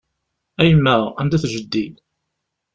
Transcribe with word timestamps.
A 0.61 0.63
yemma, 0.69 0.95
anda-t 1.19 1.49
jeddi? 1.53 1.85